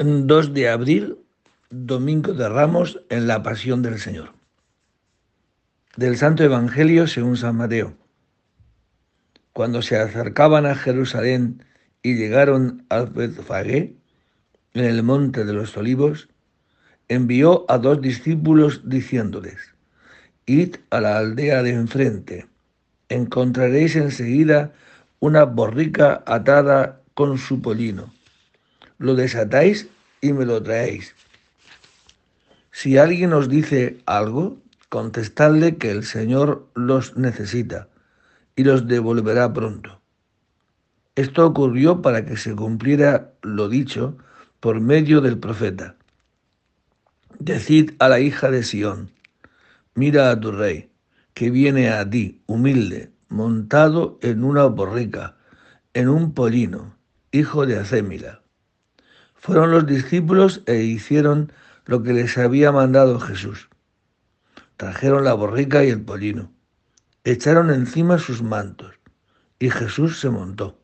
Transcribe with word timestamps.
2 0.00 0.54
de 0.54 0.68
abril, 0.68 1.18
domingo 1.70 2.32
de 2.32 2.48
Ramos, 2.48 3.00
en 3.08 3.26
la 3.26 3.42
Pasión 3.42 3.82
del 3.82 3.98
Señor. 3.98 4.32
Del 5.96 6.16
Santo 6.16 6.44
Evangelio 6.44 7.08
según 7.08 7.36
San 7.36 7.56
Mateo. 7.56 7.94
Cuando 9.52 9.82
se 9.82 9.96
acercaban 9.96 10.66
a 10.66 10.76
Jerusalén 10.76 11.64
y 12.00 12.14
llegaron 12.14 12.86
al 12.90 13.08
Betfagé, 13.08 13.96
en 14.74 14.84
el 14.84 15.02
monte 15.02 15.44
de 15.44 15.52
los 15.52 15.76
olivos, 15.76 16.28
envió 17.08 17.64
a 17.68 17.78
dos 17.78 18.00
discípulos 18.00 18.82
diciéndoles, 18.88 19.74
Id 20.46 20.76
a 20.90 21.00
la 21.00 21.18
aldea 21.18 21.64
de 21.64 21.70
enfrente, 21.70 22.46
encontraréis 23.08 23.96
enseguida 23.96 24.72
una 25.18 25.42
borrica 25.42 26.22
atada 26.24 27.02
con 27.14 27.36
su 27.36 27.60
pollino 27.60 28.16
lo 28.98 29.14
desatáis 29.14 29.88
y 30.20 30.32
me 30.32 30.44
lo 30.44 30.62
traéis. 30.62 31.14
Si 32.72 32.98
alguien 32.98 33.32
os 33.32 33.48
dice 33.48 33.98
algo, 34.06 34.58
contestadle 34.88 35.76
que 35.76 35.90
el 35.90 36.04
Señor 36.04 36.68
los 36.74 37.16
necesita 37.16 37.88
y 38.56 38.64
los 38.64 38.86
devolverá 38.86 39.52
pronto. 39.52 40.00
Esto 41.14 41.46
ocurrió 41.46 42.02
para 42.02 42.24
que 42.24 42.36
se 42.36 42.54
cumpliera 42.54 43.32
lo 43.42 43.68
dicho 43.68 44.16
por 44.60 44.80
medio 44.80 45.20
del 45.20 45.38
profeta. 45.38 45.96
Decid 47.38 47.92
a 47.98 48.08
la 48.08 48.20
hija 48.20 48.50
de 48.50 48.62
Sión, 48.62 49.10
mira 49.94 50.30
a 50.30 50.38
tu 50.38 50.52
rey, 50.52 50.90
que 51.34 51.50
viene 51.50 51.90
a 51.90 52.08
ti, 52.08 52.42
humilde, 52.46 53.10
montado 53.28 54.18
en 54.22 54.42
una 54.44 54.66
borrica, 54.66 55.36
en 55.94 56.08
un 56.08 56.34
pollino, 56.34 56.96
hijo 57.30 57.66
de 57.66 57.78
Acémila. 57.78 58.42
Fueron 59.38 59.70
los 59.70 59.86
discípulos 59.86 60.62
e 60.66 60.82
hicieron 60.82 61.52
lo 61.86 62.02
que 62.02 62.12
les 62.12 62.36
había 62.36 62.72
mandado 62.72 63.18
Jesús. 63.20 63.68
Trajeron 64.76 65.24
la 65.24 65.34
borrica 65.34 65.84
y 65.84 65.90
el 65.90 66.02
pollino, 66.02 66.52
echaron 67.24 67.70
encima 67.70 68.18
sus 68.18 68.42
mantos, 68.42 68.94
y 69.58 69.70
Jesús 69.70 70.20
se 70.20 70.30
montó. 70.30 70.78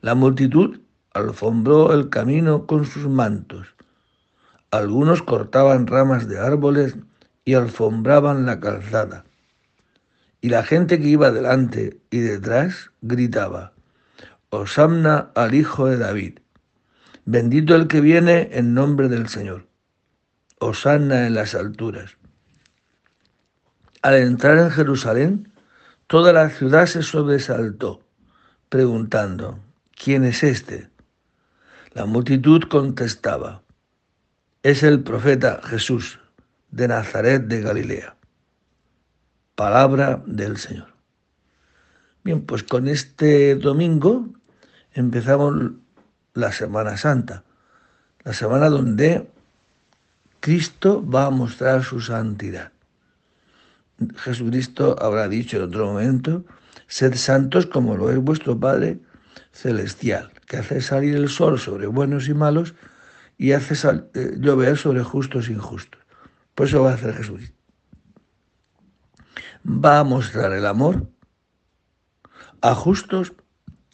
La 0.00 0.14
multitud 0.14 0.80
alfombró 1.12 1.92
el 1.92 2.08
camino 2.08 2.66
con 2.66 2.84
sus 2.84 3.06
mantos. 3.06 3.68
Algunos 4.70 5.22
cortaban 5.22 5.86
ramas 5.86 6.28
de 6.28 6.38
árboles 6.38 6.96
y 7.44 7.54
alfombraban 7.54 8.46
la 8.46 8.60
calzada. 8.60 9.24
Y 10.40 10.48
la 10.48 10.62
gente 10.62 10.98
que 11.00 11.08
iba 11.08 11.30
delante 11.30 12.00
y 12.10 12.20
detrás 12.20 12.90
gritaba, 13.02 13.72
Osamna 14.48 15.30
al 15.34 15.54
Hijo 15.54 15.86
de 15.86 15.98
David. 15.98 16.38
Bendito 17.24 17.74
el 17.74 17.86
que 17.86 18.00
viene 18.00 18.48
en 18.52 18.74
nombre 18.74 19.08
del 19.08 19.28
Señor. 19.28 19.66
Osana 20.58 21.26
en 21.26 21.34
las 21.34 21.54
alturas. 21.54 22.16
Al 24.02 24.14
entrar 24.16 24.58
en 24.58 24.70
Jerusalén, 24.70 25.52
toda 26.06 26.32
la 26.32 26.50
ciudad 26.50 26.86
se 26.86 27.02
sobresaltó, 27.02 28.02
preguntando, 28.68 29.60
¿quién 29.92 30.24
es 30.24 30.42
este? 30.42 30.88
La 31.92 32.06
multitud 32.06 32.62
contestaba, 32.64 33.62
es 34.62 34.82
el 34.82 35.02
profeta 35.02 35.60
Jesús 35.64 36.18
de 36.70 36.88
Nazaret 36.88 37.42
de 37.42 37.60
Galilea. 37.62 38.16
Palabra 39.54 40.22
del 40.26 40.56
Señor. 40.56 40.88
Bien, 42.22 42.44
pues 42.44 42.62
con 42.62 42.88
este 42.88 43.54
domingo 43.54 44.26
empezamos 44.92 45.72
la 46.40 46.52
Semana 46.52 46.96
Santa, 46.96 47.44
la 48.24 48.32
semana 48.32 48.68
donde 48.68 49.30
Cristo 50.40 51.04
va 51.06 51.26
a 51.26 51.30
mostrar 51.30 51.84
su 51.84 52.00
santidad. 52.00 52.72
Jesucristo 54.16 54.96
habrá 55.00 55.28
dicho 55.28 55.58
en 55.58 55.64
otro 55.64 55.86
momento, 55.86 56.44
sed 56.86 57.14
santos 57.14 57.66
como 57.66 57.96
lo 57.96 58.10
es 58.10 58.18
vuestro 58.18 58.58
Padre 58.58 58.98
Celestial, 59.52 60.32
que 60.46 60.56
hace 60.56 60.80
salir 60.80 61.16
el 61.16 61.28
sol 61.28 61.58
sobre 61.58 61.86
buenos 61.86 62.28
y 62.28 62.34
malos 62.34 62.74
y 63.36 63.52
hace 63.52 63.74
eh, 64.14 64.36
llover 64.38 64.76
sobre 64.76 65.02
justos 65.02 65.48
e 65.48 65.52
injustos. 65.52 66.00
Por 66.54 66.66
eso 66.66 66.82
va 66.82 66.92
a 66.92 66.94
hacer 66.94 67.14
Jesucristo. 67.14 67.56
Va 69.66 70.00
a 70.00 70.04
mostrar 70.04 70.52
el 70.52 70.66
amor 70.66 71.06
a 72.62 72.74
justos 72.74 73.34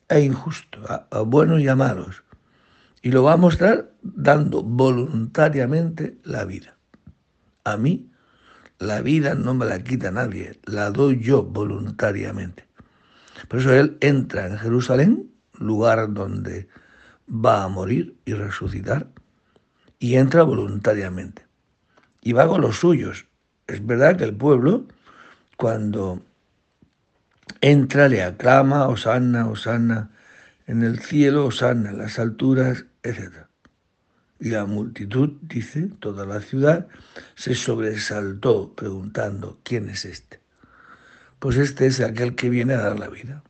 e 0.08 0.20
injustos, 0.20 0.84
a 0.88 1.20
buenos 1.20 1.60
y 1.60 1.68
a 1.68 1.74
malos, 1.74 2.22
y 3.02 3.10
lo 3.10 3.22
va 3.22 3.34
a 3.34 3.36
mostrar 3.36 3.92
dando 4.02 4.62
voluntariamente 4.62 6.18
la 6.24 6.44
vida. 6.44 6.76
A 7.64 7.76
mí, 7.76 8.10
la 8.78 9.00
vida 9.00 9.34
no 9.34 9.54
me 9.54 9.66
la 9.66 9.82
quita 9.82 10.10
nadie, 10.10 10.58
la 10.64 10.90
doy 10.90 11.20
yo 11.20 11.42
voluntariamente. 11.42 12.66
Por 13.48 13.60
eso 13.60 13.72
Él 13.72 13.96
entra 14.00 14.46
en 14.46 14.58
Jerusalén, 14.58 15.30
lugar 15.58 16.12
donde 16.12 16.68
va 17.28 17.64
a 17.64 17.68
morir 17.68 18.16
y 18.24 18.34
resucitar, 18.34 19.08
y 19.98 20.16
entra 20.16 20.42
voluntariamente. 20.42 21.46
Y 22.22 22.32
va 22.32 22.46
con 22.48 22.60
los 22.60 22.78
suyos. 22.78 23.26
Es 23.66 23.84
verdad 23.84 24.16
que 24.16 24.24
el 24.24 24.34
pueblo, 24.34 24.86
cuando 25.56 26.20
entra, 27.60 28.08
le 28.08 28.22
aclama, 28.22 28.88
Osana, 28.88 29.48
Osana, 29.48 30.10
en 30.66 30.82
el 30.82 30.98
cielo, 30.98 31.46
Osana, 31.46 31.92
las 31.92 32.18
alturas, 32.18 32.84
etc. 33.02 33.46
Y 34.38 34.50
la 34.50 34.66
multitud, 34.66 35.32
dice, 35.42 35.90
toda 36.00 36.26
la 36.26 36.40
ciudad, 36.40 36.88
se 37.36 37.54
sobresaltó 37.54 38.74
preguntando, 38.74 39.60
¿quién 39.62 39.88
es 39.88 40.04
este? 40.04 40.40
Pues 41.38 41.56
este 41.56 41.86
es 41.86 42.00
aquel 42.00 42.34
que 42.34 42.50
viene 42.50 42.74
a 42.74 42.82
dar 42.82 42.98
la 42.98 43.08
vida. 43.08 43.42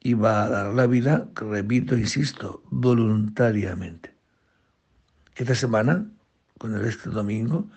Y 0.00 0.14
va 0.14 0.44
a 0.44 0.48
dar 0.50 0.74
la 0.74 0.86
vida, 0.86 1.28
repito, 1.34 1.96
insisto, 1.96 2.62
voluntariamente. 2.70 4.14
Esta 5.36 5.54
semana, 5.54 6.06
con 6.58 6.74
el 6.74 6.84
este 6.84 7.08
domingo, 7.08 7.70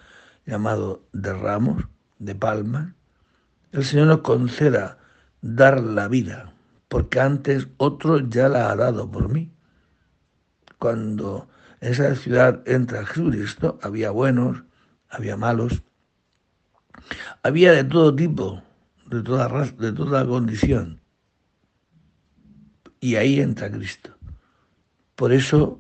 llamado 0.46 1.04
de 1.14 1.34
ramos, 1.34 1.86
de 2.20 2.36
palmas, 2.36 2.94
el 3.72 3.86
Señor 3.86 4.08
nos 4.08 4.22
conceda 4.22 4.98
dar 5.42 5.82
la 5.82 6.08
vida, 6.08 6.54
porque 6.88 7.20
antes 7.20 7.68
otro 7.78 8.20
ya 8.30 8.50
la 8.50 8.72
ha 8.72 8.76
dado 8.76 9.10
por 9.10 9.30
mí 9.30 9.52
cuando 10.78 11.48
en 11.82 11.92
esa 11.92 12.16
ciudad 12.16 12.62
entra 12.68 13.06
Jesucristo, 13.06 13.80
había 13.82 14.12
buenos, 14.12 14.64
había 15.10 15.38
malos, 15.38 15.84
había 17.44 17.72
de 17.72 17.84
todo 17.84 18.16
tipo, 18.16 18.62
de 19.08 19.22
toda 19.22 19.48
raza, 19.48 19.74
de 19.74 19.92
toda 19.92 20.26
condición. 20.26 21.02
Y 23.00 23.16
ahí 23.16 23.40
entra 23.40 23.72
Cristo. 23.72 24.18
Por 25.16 25.32
eso, 25.32 25.80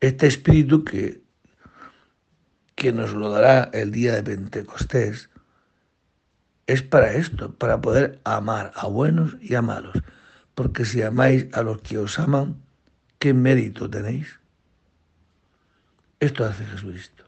este 0.00 0.26
espíritu 0.26 0.84
que, 0.84 1.22
que 2.74 2.92
nos 2.92 3.14
lo 3.14 3.30
dará 3.30 3.70
el 3.72 3.92
día 3.92 4.14
de 4.14 4.22
Pentecostés, 4.22 5.30
es 6.72 6.82
para 6.82 7.12
esto, 7.12 7.54
para 7.54 7.80
poder 7.80 8.20
amar 8.24 8.72
a 8.74 8.86
buenos 8.86 9.36
y 9.40 9.54
a 9.54 9.62
malos. 9.62 9.96
Porque 10.54 10.84
si 10.84 11.02
amáis 11.02 11.46
a 11.52 11.62
los 11.62 11.80
que 11.82 11.98
os 11.98 12.18
aman, 12.18 12.62
¿Qué 13.22 13.32
mérito 13.32 13.88
tenéis? 13.88 14.40
Esto 16.18 16.44
hace 16.44 16.64
Jesucristo. 16.64 17.22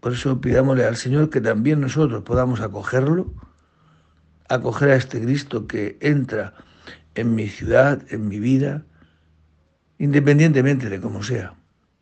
Por 0.00 0.14
eso 0.14 0.40
pidámosle 0.40 0.84
al 0.84 0.96
Señor 0.96 1.30
que 1.30 1.40
también 1.40 1.80
nosotros 1.80 2.24
podamos 2.24 2.60
acogerlo, 2.60 3.32
acoger 4.48 4.90
a 4.90 4.96
este 4.96 5.22
Cristo 5.22 5.68
que 5.68 5.96
entra 6.00 6.54
en 7.14 7.36
mi 7.36 7.46
ciudad, 7.46 8.02
en 8.10 8.26
mi 8.26 8.40
vida, 8.40 8.82
independientemente 10.00 10.88
de 10.88 11.00
cómo 11.00 11.22
sea, 11.22 11.54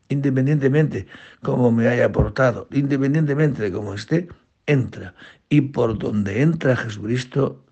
independientemente 0.08 1.08
cómo 1.42 1.70
me 1.70 1.88
haya 1.88 2.10
portado, 2.10 2.68
independientemente 2.70 3.64
de 3.64 3.70
cómo 3.70 3.92
esté, 3.92 4.28
entra. 4.66 5.14
Y 5.48 5.60
por 5.62 5.98
donde 5.98 6.42
entra 6.42 6.76
Jesucristo, 6.76 7.64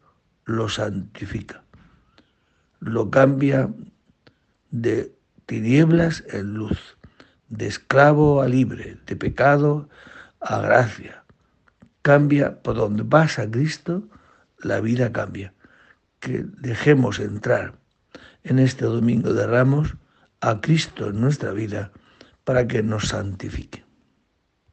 lo 0.45 0.69
santifica, 0.69 1.65
lo 2.81 3.11
cambia 3.11 3.73
de 4.71 5.15
tinieblas 5.47 6.25
en 6.29 6.55
luz, 6.55 6.97
de 7.49 7.67
esclavo 7.67 8.43
a 8.43 8.49
libre, 8.49 8.99
de 9.07 9.17
pecado 9.17 9.89
a 10.41 10.61
gracia. 10.61 11.25
Cambia 12.03 12.63
por 12.63 12.77
donde 12.77 13.05
pasa 13.05 13.51
Cristo, 13.51 14.09
la 14.59 14.81
vida 14.81 15.13
cambia. 15.13 15.55
Que 16.21 16.45
dejemos 16.59 17.19
entrar 17.19 17.75
en 18.43 18.59
este 18.59 18.85
domingo 18.85 19.33
de 19.33 19.47
ramos 19.47 19.97
a 20.41 20.61
Cristo 20.61 21.09
en 21.09 21.21
nuestra 21.21 21.53
vida 21.53 21.93
para 22.45 22.67
que 22.67 22.83
nos 22.83 23.09
santifique. 23.09 23.84